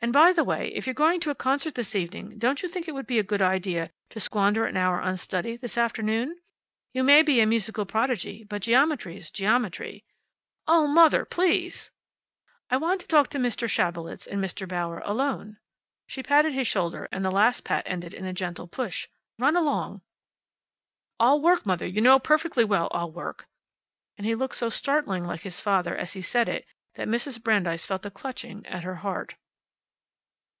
And, 0.00 0.12
by 0.12 0.32
the 0.32 0.44
way, 0.44 0.68
if 0.76 0.86
you're 0.86 0.94
going 0.94 1.18
to 1.18 1.30
a 1.30 1.34
concert 1.34 1.74
this 1.74 1.96
evening 1.96 2.38
don't 2.38 2.62
you 2.62 2.68
think 2.68 2.86
it 2.86 2.94
would 2.94 3.04
be 3.08 3.18
a 3.18 3.24
good 3.24 3.42
idea 3.42 3.90
to 4.10 4.20
squander 4.20 4.64
an 4.64 4.76
hour 4.76 5.00
on 5.00 5.16
study 5.16 5.56
this 5.56 5.76
afternoon? 5.76 6.38
You 6.92 7.02
may 7.02 7.24
be 7.24 7.40
a 7.40 7.46
musical 7.46 7.84
prodigy, 7.84 8.44
but 8.44 8.62
geometry's 8.62 9.28
geometry." 9.28 10.04
"Oh, 10.68 10.86
Mother! 10.86 11.24
Please!" 11.24 11.90
"I 12.70 12.76
want 12.76 13.00
to 13.00 13.08
talk 13.08 13.26
to 13.30 13.40
Mr. 13.40 13.68
Schabelitz 13.68 14.24
and 14.24 14.40
Mr. 14.40 14.68
Bauer, 14.68 15.02
alone." 15.04 15.58
She 16.06 16.22
patted 16.22 16.52
his 16.52 16.68
shoulder, 16.68 17.08
and 17.10 17.24
the 17.24 17.32
last 17.32 17.64
pat 17.64 17.82
ended 17.84 18.14
in 18.14 18.24
a 18.24 18.32
gentle 18.32 18.68
push. 18.68 19.08
"Run 19.36 19.56
along." 19.56 20.02
"I'll 21.18 21.40
work, 21.42 21.66
Mother. 21.66 21.88
You 21.88 22.00
know 22.02 22.20
perfectly 22.20 22.62
well 22.64 22.88
I'll 22.92 23.10
work." 23.10 23.48
But 24.16 24.26
he 24.26 24.36
looked 24.36 24.54
so 24.54 24.68
startlingly 24.68 25.26
like 25.26 25.40
his 25.40 25.60
father 25.60 25.96
as 25.96 26.12
he 26.12 26.22
said 26.22 26.48
it 26.48 26.66
that 26.94 27.08
Mrs. 27.08 27.42
Brandeis 27.42 27.84
felt 27.84 28.06
a 28.06 28.12
clutching 28.12 28.64
at 28.64 28.84
her 28.84 28.94
heart. 29.02 29.34